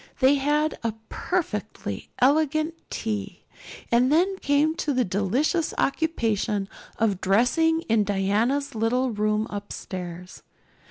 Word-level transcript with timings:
They 0.19 0.33
had 0.33 0.79
a 0.83 0.95
"perfectly 1.09 2.09
elegant 2.17 2.73
tea;" 2.89 3.45
and 3.91 4.11
then 4.11 4.35
came 4.39 4.73
the 4.73 5.05
delicious 5.05 5.75
occupation 5.77 6.67
of 6.97 7.21
dressing 7.21 7.81
in 7.81 8.03
Diana's 8.03 8.73
little 8.73 9.11
room 9.11 9.45
upstairs. 9.51 10.41